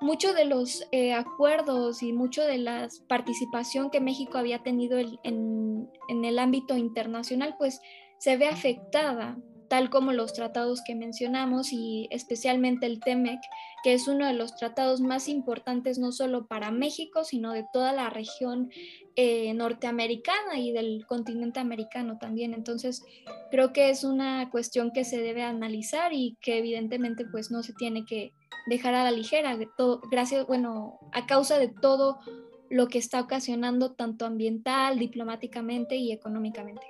muchos 0.00 0.34
de 0.34 0.44
los 0.44 0.84
eh, 0.90 1.14
acuerdos 1.14 2.02
y 2.02 2.12
mucho 2.12 2.42
de 2.42 2.58
la 2.58 2.88
participación 3.08 3.90
que 3.90 4.00
México 4.00 4.36
había 4.36 4.62
tenido 4.62 4.98
en, 4.98 5.88
en 6.08 6.24
el 6.24 6.38
ámbito 6.38 6.76
internacional 6.76 7.54
pues 7.56 7.80
se 8.18 8.36
ve 8.36 8.48
afectada 8.48 9.38
tal 9.70 9.88
como 9.88 10.12
los 10.12 10.32
tratados 10.32 10.82
que 10.84 10.96
mencionamos 10.96 11.72
y 11.72 12.08
especialmente 12.10 12.86
el 12.86 12.98
TEMEC, 12.98 13.38
que 13.84 13.92
es 13.92 14.08
uno 14.08 14.26
de 14.26 14.32
los 14.32 14.56
tratados 14.56 15.00
más 15.00 15.28
importantes 15.28 15.96
no 15.96 16.10
solo 16.10 16.48
para 16.48 16.72
México, 16.72 17.22
sino 17.22 17.52
de 17.52 17.64
toda 17.72 17.92
la 17.92 18.10
región 18.10 18.72
eh, 19.14 19.54
norteamericana 19.54 20.58
y 20.58 20.72
del 20.72 21.06
continente 21.06 21.60
americano 21.60 22.18
también. 22.18 22.52
Entonces, 22.52 23.04
creo 23.52 23.72
que 23.72 23.90
es 23.90 24.02
una 24.02 24.50
cuestión 24.50 24.90
que 24.90 25.04
se 25.04 25.20
debe 25.20 25.44
analizar 25.44 26.12
y 26.12 26.36
que 26.40 26.58
evidentemente 26.58 27.24
pues 27.24 27.52
no 27.52 27.62
se 27.62 27.72
tiene 27.72 28.04
que 28.04 28.32
dejar 28.66 28.94
a 28.94 29.04
la 29.04 29.12
ligera, 29.12 29.56
todo, 29.76 30.00
gracias, 30.10 30.48
bueno, 30.48 30.98
a 31.12 31.26
causa 31.26 31.60
de 31.60 31.68
todo 31.68 32.18
lo 32.70 32.88
que 32.88 32.98
está 32.98 33.20
ocasionando 33.20 33.92
tanto 33.92 34.26
ambiental, 34.26 34.98
diplomáticamente 34.98 35.94
y 35.94 36.10
económicamente. 36.10 36.82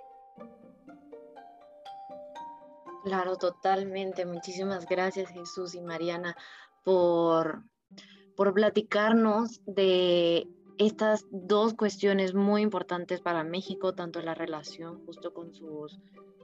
Claro, 3.05 3.37
totalmente. 3.37 4.27
Muchísimas 4.27 4.87
gracias 4.87 5.31
Jesús 5.31 5.75
y 5.75 5.81
Mariana 5.81 6.37
por, 6.85 7.63
por 8.37 8.53
platicarnos 8.53 9.61
de 9.67 10.47
estas 10.79 11.27
dos 11.31 11.75
cuestiones 11.75 12.35
muy 12.35 12.63
importantes 12.63 13.21
para 13.21 13.45
México, 13.45 13.95
tanto 13.95 14.21
la 14.21 14.35
relación 14.35 15.05
justo 15.05 15.33
con 15.33 15.53
sus 15.53 15.99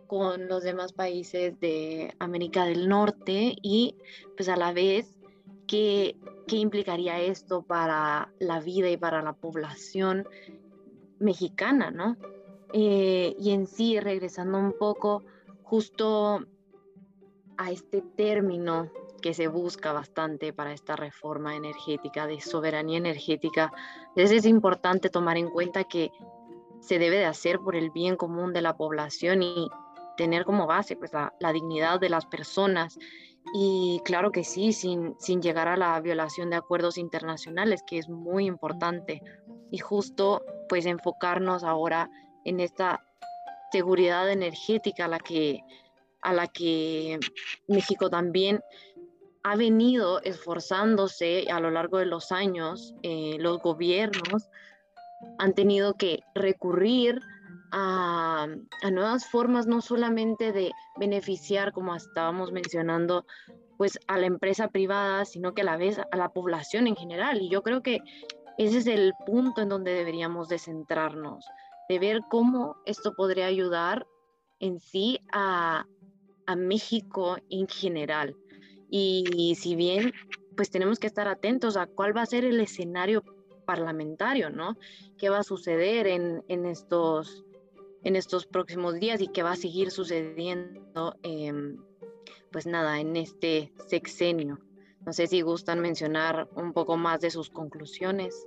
con 0.06 0.46
los 0.46 0.62
demás 0.62 0.92
países 0.92 1.58
de 1.58 2.14
América 2.20 2.64
del 2.64 2.88
Norte 2.88 3.56
y 3.60 3.96
pues 4.36 4.48
a 4.48 4.56
la 4.56 4.72
vez 4.72 5.16
qué, 5.66 6.16
qué 6.46 6.56
implicaría 6.56 7.20
esto 7.20 7.62
para 7.62 8.32
la 8.38 8.60
vida 8.60 8.88
y 8.88 8.96
para 8.96 9.20
la 9.20 9.32
población 9.32 10.28
mexicana, 11.18 11.90
¿no? 11.90 12.16
Eh, 12.72 13.34
y 13.38 13.50
en 13.50 13.66
sí, 13.66 13.98
regresando 13.98 14.58
un 14.58 14.74
poco 14.78 15.24
justo 15.66 16.46
a 17.58 17.70
este 17.70 18.00
término 18.00 18.90
que 19.20 19.34
se 19.34 19.48
busca 19.48 19.92
bastante 19.92 20.52
para 20.52 20.72
esta 20.72 20.94
reforma 20.94 21.56
energética, 21.56 22.26
de 22.28 22.40
soberanía 22.40 22.98
energética, 22.98 23.72
es 24.14 24.46
importante 24.46 25.10
tomar 25.10 25.36
en 25.36 25.50
cuenta 25.50 25.84
que 25.84 26.12
se 26.80 27.00
debe 27.00 27.16
de 27.16 27.24
hacer 27.24 27.58
por 27.58 27.74
el 27.74 27.90
bien 27.90 28.16
común 28.16 28.52
de 28.52 28.62
la 28.62 28.76
población 28.76 29.42
y 29.42 29.68
tener 30.16 30.44
como 30.44 30.66
base 30.66 30.94
pues, 30.94 31.12
la, 31.12 31.52
dignidad 31.52 31.98
de 31.98 32.10
las 32.10 32.26
personas. 32.26 32.96
Y 33.52 34.00
claro 34.04 34.30
que 34.30 34.44
sí, 34.44 34.72
sin, 34.72 35.16
sin 35.18 35.42
llegar 35.42 35.66
a 35.66 35.76
la 35.76 35.98
violación 36.00 36.50
de 36.50 36.56
acuerdos 36.56 36.96
internacionales, 36.96 37.82
que 37.84 37.98
es 37.98 38.08
muy 38.08 38.46
importante. 38.46 39.20
Y 39.72 39.78
justo 39.78 40.42
pues 40.68 40.86
enfocarnos 40.86 41.64
ahora 41.64 42.08
en 42.44 42.60
esta 42.60 43.05
seguridad 43.72 44.30
energética 44.30 45.06
a 45.06 45.08
la 45.08 45.18
que, 45.18 45.60
a 46.22 46.32
la 46.32 46.46
que 46.46 47.18
México 47.68 48.10
también 48.10 48.60
ha 49.42 49.56
venido 49.56 50.20
esforzándose 50.22 51.46
a 51.50 51.60
lo 51.60 51.70
largo 51.70 51.98
de 51.98 52.06
los 52.06 52.32
años. 52.32 52.94
Eh, 53.02 53.36
los 53.38 53.58
gobiernos 53.60 54.48
han 55.38 55.54
tenido 55.54 55.94
que 55.94 56.20
recurrir 56.34 57.20
a, 57.70 58.46
a, 58.82 58.90
nuevas 58.90 59.26
formas, 59.26 59.66
no 59.66 59.80
solamente 59.80 60.52
de 60.52 60.72
beneficiar, 60.98 61.72
como 61.72 61.94
estábamos 61.94 62.52
mencionando, 62.52 63.24
pues 63.76 63.98
a 64.08 64.18
la 64.18 64.26
empresa 64.26 64.68
privada, 64.68 65.24
sino 65.24 65.54
que 65.54 65.62
a 65.62 65.64
la 65.64 65.76
vez 65.76 65.98
a 65.98 66.16
la 66.16 66.30
población 66.30 66.86
en 66.86 66.96
general. 66.96 67.40
Y 67.40 67.48
yo 67.48 67.62
creo 67.62 67.82
que 67.82 68.00
ese 68.58 68.78
es 68.78 68.86
el 68.86 69.12
punto 69.26 69.62
en 69.62 69.68
donde 69.68 69.92
deberíamos 69.92 70.48
de 70.48 70.58
centrarnos 70.58 71.46
de 71.88 71.98
ver 71.98 72.22
cómo 72.28 72.76
esto 72.86 73.14
podría 73.14 73.46
ayudar 73.46 74.06
en 74.60 74.80
sí 74.80 75.20
a, 75.32 75.86
México 76.56 77.38
en 77.50 77.66
general. 77.66 78.36
Y, 78.88 79.56
si 79.58 79.74
bien, 79.74 80.12
pues 80.56 80.70
tenemos 80.70 81.00
que 81.00 81.08
estar 81.08 81.26
atentos 81.26 81.76
a 81.76 81.86
cuál 81.86 82.16
va 82.16 82.22
a 82.22 82.26
ser 82.26 82.44
el 82.44 82.60
escenario 82.60 83.24
parlamentario, 83.66 84.48
¿no? 84.48 84.78
¿Qué 85.18 85.28
va 85.28 85.40
a 85.40 85.42
suceder 85.42 86.06
en, 86.06 86.44
estos, 86.66 87.44
en 88.04 88.14
estos 88.14 88.46
próximos 88.46 88.94
días 89.00 89.20
y 89.20 89.26
qué 89.26 89.42
va 89.42 89.52
a 89.52 89.56
seguir 89.56 89.90
sucediendo, 89.90 91.16
pues 92.52 92.66
nada, 92.66 93.00
en 93.00 93.16
este 93.16 93.72
sexenio? 93.88 94.60
No 95.04 95.12
sé 95.12 95.26
si 95.26 95.40
gustan 95.40 95.80
mencionar 95.80 96.48
un 96.54 96.72
poco 96.72 96.96
más 96.96 97.20
de 97.20 97.30
sus 97.30 97.50
conclusiones. 97.50 98.46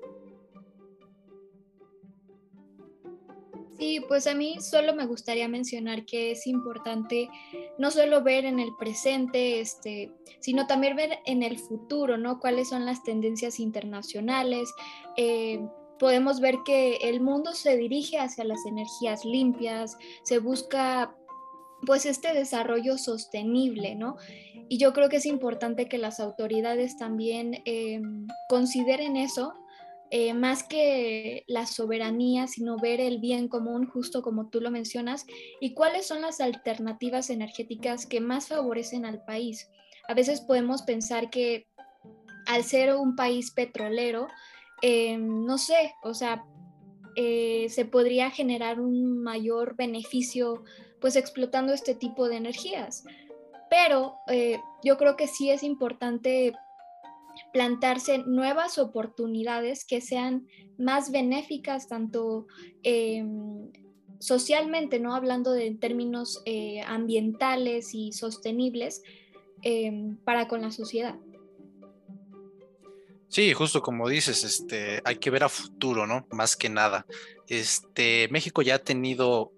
Sí, 3.79 4.01
pues 4.09 4.27
a 4.27 4.35
mí 4.35 4.57
solo 4.59 4.93
me 4.93 5.05
gustaría 5.05 5.47
mencionar 5.47 6.03
que 6.03 6.31
es 6.31 6.47
importante 6.47 7.29
no 7.77 7.91
solo 7.91 8.21
ver 8.21 8.43
en 8.43 8.59
el 8.59 8.75
presente, 8.77 9.61
este, 9.61 10.11
sino 10.41 10.67
también 10.67 10.97
ver 10.97 11.19
en 11.25 11.43
el 11.43 11.57
futuro, 11.57 12.17
¿no? 12.17 12.41
Cuáles 12.41 12.67
son 12.67 12.85
las 12.85 13.03
tendencias 13.03 13.57
internacionales. 13.57 14.69
Eh, 15.15 15.61
podemos 15.97 16.41
ver 16.41 16.57
que 16.65 16.97
el 16.97 17.21
mundo 17.21 17.53
se 17.53 17.77
dirige 17.77 18.19
hacia 18.19 18.43
las 18.43 18.65
energías 18.65 19.23
limpias, 19.23 19.97
se 20.23 20.39
busca 20.39 21.15
pues 21.85 22.05
este 22.05 22.33
desarrollo 22.33 22.97
sostenible, 22.97 23.95
¿no? 23.95 24.17
Y 24.67 24.77
yo 24.77 24.91
creo 24.91 25.07
que 25.07 25.17
es 25.17 25.25
importante 25.25 25.87
que 25.87 25.97
las 25.97 26.19
autoridades 26.19 26.97
también 26.97 27.61
em, 27.63 28.27
consideren 28.49 29.15
eso 29.15 29.53
eh, 30.11 30.33
más 30.33 30.63
que 30.63 31.43
la 31.47 31.67
soberanía, 31.67 32.47
sino 32.47 32.77
ver 32.77 32.99
el 32.99 33.19
bien 33.19 33.47
común, 33.47 33.87
justo 33.87 34.23
como 34.23 34.49
tú 34.49 34.59
lo 34.59 34.71
mencionas, 34.71 35.27
y 35.61 35.73
cuáles 35.75 36.07
son 36.07 36.21
las 36.21 36.41
alternativas 36.41 37.29
energéticas 37.29 38.07
que 38.07 38.19
más 38.19 38.47
favorecen 38.47 39.05
al 39.05 39.23
país. 39.23 39.69
A 40.07 40.15
veces 40.15 40.41
podemos 40.41 40.81
pensar 40.81 41.29
que 41.29 41.67
al 42.47 42.63
ser 42.63 42.95
un 42.95 43.15
país 43.15 43.51
petrolero, 43.51 44.27
eh, 44.81 45.17
no 45.17 45.59
sé, 45.59 45.93
o 46.01 46.15
sea, 46.15 46.43
eh, 47.15 47.67
se 47.69 47.85
podría 47.85 48.31
generar 48.31 48.79
un 48.79 49.21
mayor 49.21 49.75
beneficio 49.75 50.63
pues 50.99 51.15
explotando 51.15 51.71
este 51.71 51.93
tipo 51.93 52.27
de 52.27 52.37
energías. 52.37 53.03
Pero 53.69 54.15
yo 54.83 54.97
creo 54.97 55.15
que 55.15 55.27
sí 55.27 55.51
es 55.51 55.61
importante 55.61 56.53
plantarse 57.51 58.19
nuevas 58.19 58.77
oportunidades 58.77 59.85
que 59.85 60.01
sean 60.01 60.47
más 60.77 61.11
benéficas 61.11 61.87
tanto 61.87 62.47
em, 62.83 63.71
socialmente, 64.19 64.99
¿no? 64.99 65.15
Hablando 65.15 65.51
de 65.51 65.71
términos 65.71 66.41
eh, 66.45 66.81
ambientales 66.81 67.93
y 67.93 68.11
sostenibles 68.11 69.01
em, 69.61 70.17
para 70.17 70.47
con 70.47 70.61
la 70.61 70.71
sociedad. 70.71 71.15
Sí, 73.29 73.53
justo 73.53 73.81
como 73.81 74.09
dices, 74.09 74.43
este, 74.43 75.01
hay 75.05 75.17
que 75.17 75.29
ver 75.29 75.43
a 75.43 75.49
futuro, 75.49 76.07
¿no? 76.07 76.25
Más 76.31 76.55
que 76.55 76.67
nada. 76.67 77.05
Este, 77.47 78.27
México 78.31 78.63
ya 78.63 78.75
ha 78.75 78.79
tenido 78.79 79.51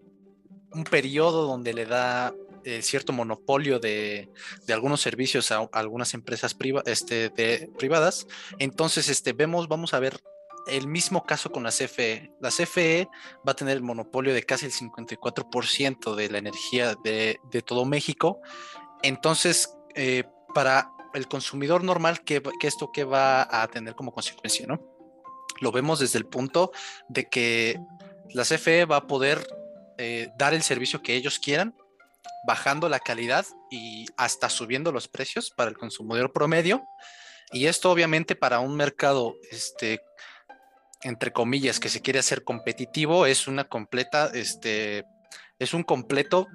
un 0.74 0.84
periodo 0.84 1.48
donde 1.48 1.74
le 1.74 1.86
da 1.86 2.34
eh, 2.64 2.82
cierto 2.82 3.14
monopolio 3.14 3.80
de, 3.80 4.30
algunos 4.70 5.02
servicios 5.02 5.52
a, 5.52 5.68
algunas 5.72 6.14
empresas 6.14 6.56
este, 6.86 7.70
privadas. 7.78 8.28
Entonces, 8.60 9.10
este, 9.10 9.34
vemos, 9.34 9.68
vamos 9.68 9.94
a 9.94 10.00
ver 10.00 10.20
el 10.68 10.88
mismo 10.88 11.24
caso 11.24 11.52
con 11.52 11.64
la 11.64 11.72
CFE. 11.72 12.32
La 12.40 12.50
CFE 12.50 13.08
va 13.48 13.54
a 13.54 13.56
tener 13.56 13.78
el 13.78 13.84
monopolio 13.84 14.34
de 14.34 14.44
casi 14.44 14.66
el 14.68 14.72
54% 14.72 16.16
de 16.16 16.30
la 16.30 16.38
energía 16.38 16.96
de, 17.04 17.40
todo 17.66 17.86
México. 17.86 18.40
Entonces, 19.04 19.74
eh, 19.96 20.24
para 20.54 20.92
el 21.14 21.28
consumidor 21.28 21.84
normal, 21.84 22.22
¿qué, 22.24 22.42
esto 22.62 22.92
qué 22.92 23.04
va 23.04 23.62
a 23.62 23.68
tener 23.68 23.96
como 23.96 24.12
consecuencia? 24.12 24.66
¿no? 24.68 24.82
Lo 25.60 25.72
vemos 25.72 26.00
desde 26.00 26.20
el 26.20 26.26
punto 26.26 26.72
de 27.10 27.28
que 27.30 27.80
la 28.34 28.44
CFE 28.44 28.86
va 28.86 28.98
a 28.98 29.08
poder 29.08 29.46
eh, 29.98 30.30
dar 30.38 30.54
el 30.54 30.64
servicio 30.64 31.02
que 31.02 31.16
ellos 31.16 31.40
quieran 31.40 31.76
bajando 32.46 32.90
la 32.90 33.00
calidad 33.00 33.46
y 33.70 34.08
hasta 34.18 34.50
subiendo 34.50 34.92
los 34.92 35.08
precios 35.08 35.52
para 35.52 35.70
el 35.70 35.78
consumidor 35.78 36.34
promedio. 36.34 36.84
Y 37.52 37.68
esto 37.68 37.92
obviamente 37.92 38.36
para 38.36 38.60
un 38.60 38.76
mercado, 38.76 39.36
este, 39.52 40.02
entre 41.02 41.32
comillas, 41.32 41.80
que 41.80 41.90
se 41.90 42.02
quiere 42.02 42.20
hacer 42.20 42.44
competitivo, 42.44 43.26
es 43.26 43.48
una 43.48 43.66
completa, 43.66 44.32
este, 44.34 45.06
es 45.60 45.74
un 45.74 45.84
completo 45.84 46.48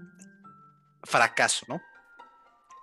fracaso, 1.03 1.67
¿no? 1.69 1.81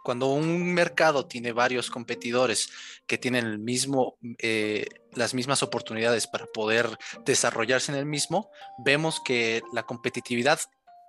Cuando 0.04 0.28
un 0.28 0.74
mercado 0.74 1.28
tiene 1.28 1.54
varios 1.54 1.90
competidores 1.90 2.70
que 3.08 3.18
tienen 3.18 3.46
el 3.46 3.58
mismo, 3.58 4.18
eh, 4.38 4.86
las 5.14 5.34
mismas 5.34 5.64
oportunidades 5.64 6.28
para 6.28 6.46
poder 6.46 6.98
desarrollarse 7.26 7.94
en 7.94 7.98
el 7.98 8.06
mismo, 8.06 8.52
vemos 8.80 9.22
que 9.24 9.62
la 9.72 9.84
competitividad 9.84 10.60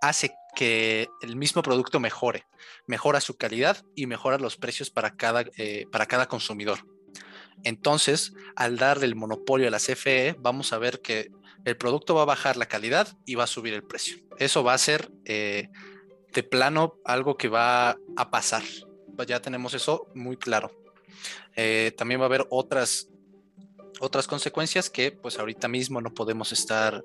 hace 0.00 0.36
que 0.54 1.08
el 1.20 1.36
mismo 1.36 1.62
producto 1.62 2.00
mejore, 2.00 2.46
mejora 2.86 3.20
su 3.20 3.36
calidad 3.36 3.84
y 3.94 4.06
mejora 4.06 4.38
los 4.38 4.56
precios 4.56 4.90
para 4.90 5.16
cada, 5.16 5.44
eh, 5.56 5.86
para 5.90 6.06
cada 6.06 6.26
consumidor. 6.26 6.86
Entonces, 7.62 8.32
al 8.56 8.76
darle 8.76 9.06
el 9.06 9.14
monopolio 9.14 9.68
a 9.68 9.70
la 9.70 9.78
CFE, 9.78 10.36
vamos 10.38 10.72
a 10.72 10.78
ver 10.78 11.00
que 11.00 11.30
el 11.64 11.76
producto 11.76 12.14
va 12.14 12.22
a 12.22 12.26
bajar 12.26 12.56
la 12.56 12.66
calidad 12.66 13.08
y 13.24 13.36
va 13.36 13.44
a 13.44 13.48
subir 13.48 13.74
el 13.74 13.84
precio. 13.84 14.18
Eso 14.38 14.64
va 14.64 14.74
a 14.74 14.78
ser 14.78 15.10
eh, 15.24 15.68
de 16.32 16.42
plano 16.42 16.96
algo 17.04 17.36
que 17.36 17.48
va 17.48 17.96
a 18.16 18.30
pasar. 18.30 18.62
Ya 19.26 19.40
tenemos 19.40 19.74
eso 19.74 20.08
muy 20.14 20.36
claro. 20.36 20.72
Eh, 21.56 21.92
también 21.96 22.20
va 22.20 22.24
a 22.24 22.26
haber 22.26 22.46
otras, 22.50 23.08
otras 24.00 24.26
consecuencias 24.26 24.90
que 24.90 25.12
pues 25.12 25.38
ahorita 25.38 25.68
mismo 25.68 26.00
no 26.00 26.12
podemos 26.12 26.52
estar 26.52 27.02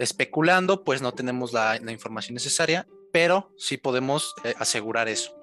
especulando, 0.00 0.82
pues 0.82 1.02
no 1.02 1.12
tenemos 1.12 1.52
la, 1.52 1.76
información 1.76 2.34
necesaria, 2.34 2.88
pero 3.12 3.52
sí 3.56 3.76
podemos 3.76 4.34
eh, 4.44 4.54
asegurar 4.58 5.08
eso. 5.08 5.36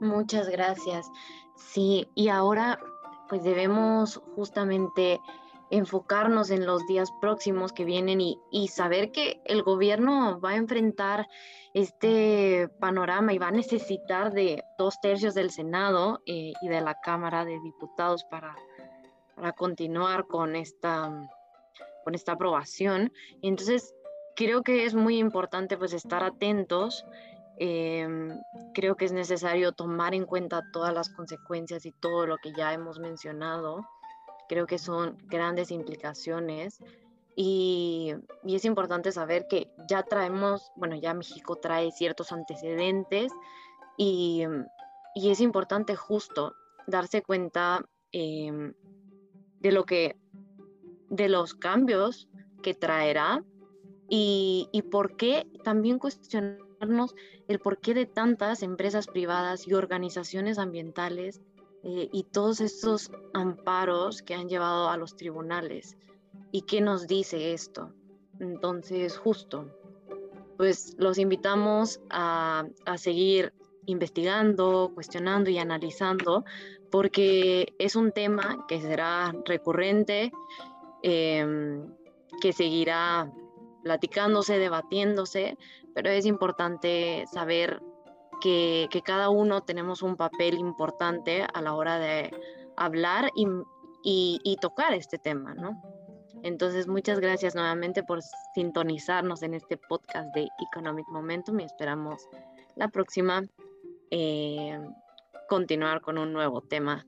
Muchas 0.00 0.48
gracias. 0.48 1.06
Sí, 1.56 2.08
y 2.14 2.28
ahora 2.28 2.78
pues 3.28 3.42
debemos 3.42 4.20
justamente 4.34 5.20
enfocarnos 5.70 6.50
en 6.50 6.66
los 6.66 6.86
días 6.86 7.10
próximos 7.20 7.72
que 7.72 7.84
vienen 7.84 8.20
y, 8.20 8.68
saber 8.68 9.10
que 9.10 9.40
el 9.46 9.62
gobierno 9.62 10.40
va 10.40 10.50
a 10.50 10.56
enfrentar 10.56 11.26
este 11.74 12.68
panorama 12.80 13.32
y 13.32 13.38
va 13.38 13.48
a 13.48 13.52
necesitar 13.52 14.32
de 14.32 14.62
dos 14.78 15.00
tercios 15.00 15.34
del 15.34 15.50
Senado 15.50 16.22
eh, 16.26 16.52
y 16.60 16.68
de 16.68 16.80
la 16.80 16.94
Cámara 17.02 17.44
de 17.44 17.58
Diputados 17.60 18.24
para 18.30 18.54
para 19.36 19.52
continuar 19.52 20.26
con 20.26 20.56
esta, 20.56 21.30
con 22.02 22.14
esta 22.14 22.32
aprobación. 22.32 23.12
entonces 23.42 23.94
creo 24.34 24.62
que 24.62 24.84
es 24.84 24.94
muy 24.94 25.18
importante 25.18 25.76
pues 25.78 25.92
estar 25.92 26.22
atentos. 26.22 27.04
Em, 27.58 28.38
creo 28.74 28.96
que 28.96 29.06
es 29.06 29.12
necesario 29.12 29.72
tomar 29.72 30.14
en 30.14 30.26
cuenta 30.26 30.62
todas 30.72 30.92
las 30.92 31.08
consecuencias 31.08 31.86
y 31.86 31.92
todo 31.92 32.26
lo 32.26 32.36
que 32.36 32.52
ya 32.52 32.74
hemos 32.74 32.98
mencionado. 32.98 33.86
Creo 34.48 34.66
que 34.66 34.78
son 34.78 35.16
grandes 35.28 35.70
implicaciones 35.70 36.80
y, 37.34 38.14
y, 38.44 38.56
es 38.56 38.64
importante 38.66 39.10
saber 39.10 39.46
que 39.48 39.70
ya 39.88 40.02
traemos, 40.02 40.70
bueno, 40.76 40.96
ya 40.96 41.14
México 41.14 41.56
trae 41.56 41.90
ciertos 41.92 42.30
antecedentes 42.32 43.32
y, 43.96 44.44
y 45.14 45.30
es 45.30 45.40
importante 45.40 45.96
justo 45.96 46.54
darse 46.86 47.22
cuenta 47.22 47.84
eh, 48.12 48.72
de 49.66 49.72
lo 49.72 49.84
que, 49.84 50.16
de 51.10 51.28
los 51.28 51.54
cambios 51.54 52.28
que 52.62 52.72
traerá 52.72 53.42
y, 54.08 54.70
por 54.92 55.16
qué 55.16 55.44
también 55.64 55.98
cuestionarnos 55.98 57.16
el 57.48 57.58
porqué 57.58 57.92
de 57.92 58.06
tantas 58.06 58.62
empresas 58.62 59.08
privadas 59.08 59.66
y 59.66 59.74
organizaciones 59.74 60.58
ambientales 60.58 61.40
eh, 61.82 62.08
y 62.12 62.22
todos 62.22 62.60
estos 62.60 63.10
amparos 63.34 64.22
que 64.22 64.34
han 64.34 64.48
llevado 64.48 64.88
a 64.88 64.96
los 64.96 65.16
tribunales. 65.16 65.96
¿Y 66.52 66.62
qué 66.62 66.80
nos 66.80 67.08
dice 67.08 67.52
esto? 67.52 67.92
Entonces, 68.38 69.18
justo, 69.18 69.66
pues 70.56 70.94
los 70.96 71.18
invitamos 71.18 72.00
a, 72.10 72.68
a 72.84 72.98
seguir 72.98 73.52
investigando, 73.86 74.90
cuestionando 74.94 75.50
y 75.50 75.58
analizando 75.58 76.44
porque 76.90 77.74
es 77.78 77.96
un 77.96 78.12
tema 78.12 78.64
que 78.68 78.80
será 78.80 79.34
recurrente, 79.44 80.32
em, 81.02 81.92
que 82.40 82.52
seguirá 82.52 83.30
platicándose, 83.82 84.58
debatiéndose, 84.58 85.56
pero 85.94 86.10
es 86.10 86.26
importante 86.26 87.24
saber 87.32 87.82
que, 88.40 88.88
cada 89.04 89.30
uno 89.30 89.62
tenemos 89.62 90.02
un 90.02 90.16
papel 90.16 90.54
importante 90.58 91.46
a 91.52 91.62
la 91.62 91.74
hora 91.74 91.98
de 91.98 92.34
hablar 92.76 93.30
y, 93.36 93.46
y 94.42 94.56
tocar 94.56 94.94
este 94.94 95.18
tema, 95.18 95.54
¿no? 95.54 95.80
Entonces, 96.42 96.86
muchas 96.86 97.18
gracias 97.18 97.54
nuevamente 97.54 98.02
por 98.02 98.20
sintonizarnos 98.54 99.42
en 99.42 99.54
este 99.54 99.76
podcast 99.76 100.34
de 100.34 100.48
Economic 100.70 101.06
Momentum 101.08 101.60
y 101.60 101.64
esperamos 101.64 102.28
la 102.76 102.88
próxima 102.88 103.42
eh, 104.10 104.78
continuar 105.48 106.00
con 106.00 106.18
un 106.18 106.32
nuevo 106.32 106.60
tema 106.60 107.04